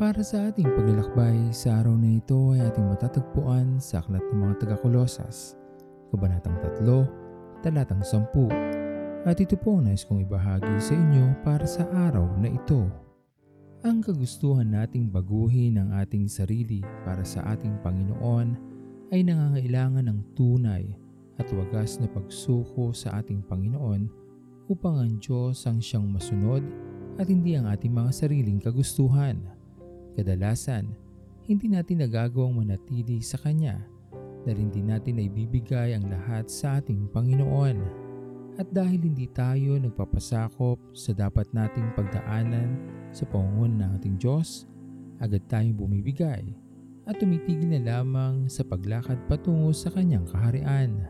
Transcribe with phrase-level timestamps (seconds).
[0.00, 4.64] Para sa ating paglalakbay sa araw na ito ay ating matatagpuan sa Aklat ng mga
[4.64, 5.60] Taga-Kolosas,
[6.08, 9.28] Kabanatang 3, Talatang 10.
[9.28, 12.88] At ito po nais kong ibahagi sa inyo para sa araw na ito.
[13.84, 18.56] Ang kagustuhan nating baguhin ang ating sarili para sa ating Panginoon
[19.12, 20.96] ay nangangailangan ng tunay
[21.36, 24.08] at wagas na pagsuko sa ating Panginoon
[24.64, 26.64] upang ang Diyos ang siyang masunod
[27.20, 29.59] at hindi ang ating mga sariling kagustuhan.
[30.18, 30.90] Kadalasan,
[31.46, 33.78] hindi natin nagagawang manatili sa Kanya
[34.42, 38.08] dahil hindi natin naibibigay ang lahat sa ating Panginoon.
[38.58, 42.76] At dahil hindi tayo nagpapasakop sa dapat nating pagdaanan
[43.14, 44.68] sa pangungunan ng ating Diyos,
[45.22, 46.52] agad tayong bumibigay
[47.08, 51.08] at tumitigil na lamang sa paglakad patungo sa Kanyang kaharian.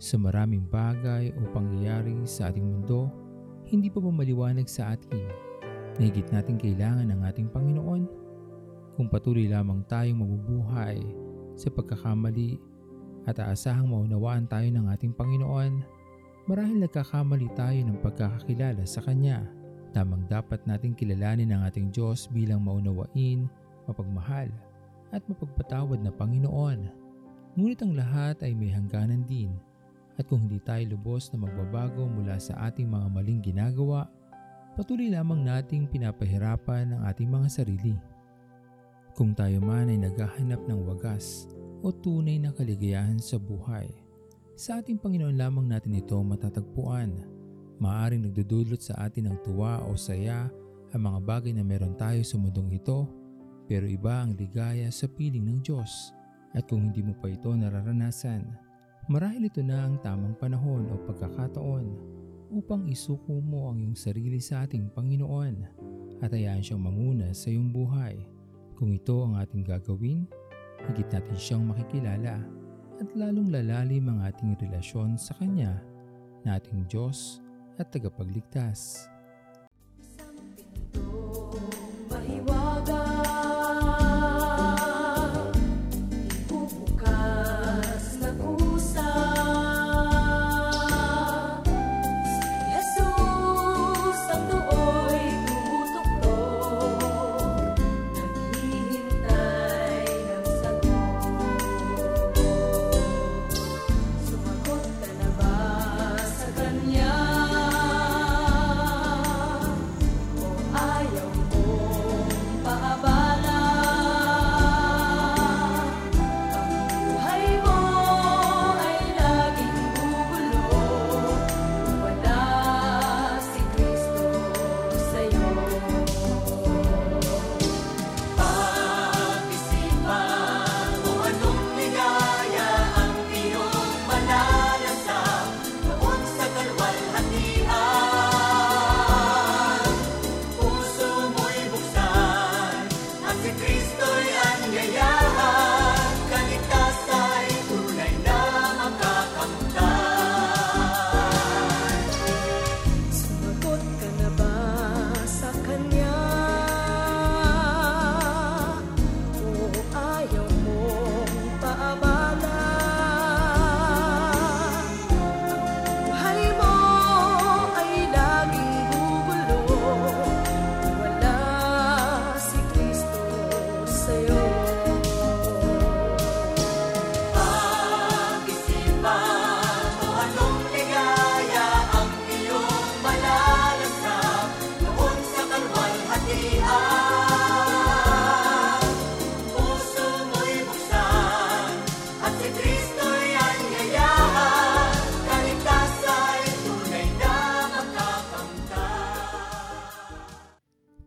[0.00, 3.12] Sa maraming bagay o pangyayari sa ating mundo,
[3.68, 5.49] hindi pa ba maliwanag sa atin
[6.00, 8.08] na higit natin kailangan ng ating Panginoon?
[8.96, 10.96] Kung patuloy lamang tayong mabubuhay
[11.52, 12.56] sa pagkakamali
[13.28, 15.84] at aasahang maunawaan tayo ng ating Panginoon,
[16.48, 19.44] marahil nagkakamali tayo ng pagkakakilala sa Kanya.
[19.92, 23.44] Tamang dapat nating kilalanin ang ating Diyos bilang maunawain,
[23.84, 24.48] mapagmahal,
[25.12, 26.88] at mapagpatawad na Panginoon.
[27.60, 29.52] Ngunit ang lahat ay may hangganan din
[30.16, 34.08] at kung hindi tayo lubos na magbabago mula sa ating mga maling ginagawa,
[34.78, 37.94] patuloy lamang nating pinapahirapan ang ating mga sarili.
[39.14, 41.50] Kung tayo man ay naghahanap ng wagas
[41.82, 43.90] o tunay na kaligayahan sa buhay,
[44.60, 47.16] sa ating Panginoon lamang natin ito matatagpuan.
[47.80, 50.52] Maaring nagdudulot sa atin ng tuwa o saya
[50.92, 53.08] ang mga bagay na meron tayo sa mundong ito,
[53.64, 56.12] pero iba ang ligaya sa piling ng Diyos.
[56.52, 58.44] At kung hindi mo pa ito nararanasan,
[59.08, 61.86] marahil ito na ang tamang panahon o pagkakataon
[62.50, 65.54] upang isuko mo ang iyong sarili sa ating Panginoon
[66.20, 68.18] at hayaan siyang manguna sa iyong buhay.
[68.74, 70.26] Kung ito ang ating gagawin,
[70.90, 72.42] higit natin siyang makikilala
[73.00, 75.78] at lalong lalalim ang ating relasyon sa Kanya
[76.44, 76.58] na
[76.90, 77.40] Diyos
[77.78, 79.08] at tagapagligtas.
[80.00, 81.09] Isang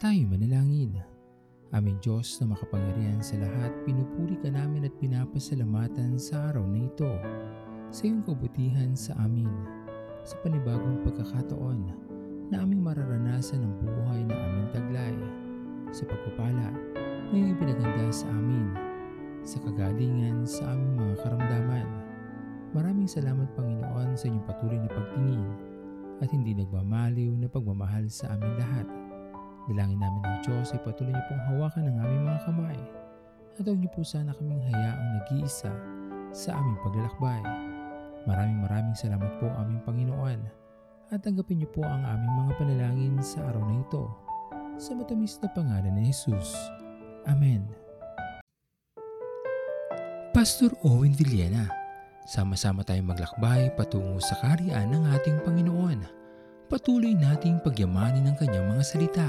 [0.00, 0.96] Tayo manalangin.
[1.76, 7.12] Aming Diyos na makapangyarihan sa lahat, pinupuri ka namin at pinapasalamatan sa araw na ito
[7.92, 9.52] sa iyong kabutihan sa amin,
[10.24, 11.92] sa panibagong pagkakataon
[12.48, 15.16] na aming mararanasan ang buhay na aming taglay,
[15.92, 16.72] sa pagpupala
[17.28, 18.72] na iyong pinaganda sa amin,
[19.44, 21.88] sa kagalingan sa aming mga karamdaman.
[22.72, 25.44] Maraming salamat Panginoon sa inyong patuloy na pagtingin
[26.24, 28.99] at hindi nagmamaliw na pagmamahal sa amin lahat.
[29.68, 32.80] Dalangin namin ng Diyos ay patuloy niyo pong hawakan ang aming mga kamay
[33.60, 35.72] at huwag niyo po sana kaming hayaang nag-iisa
[36.32, 37.42] sa aming paglalakbay.
[38.24, 40.40] Maraming maraming salamat po aming Panginoon
[41.12, 44.04] at tanggapin niyo po ang aming mga panalangin sa araw na ito.
[44.80, 46.56] sa matamis na pangalan ni Jesus.
[47.28, 47.68] Amen.
[50.32, 51.68] Pastor Owen Villena,
[52.24, 56.00] sama-sama tayong maglakbay patungo sa kariyan ng ating Panginoon.
[56.72, 59.28] Patuloy nating pagyamanin ang kanyang mga salita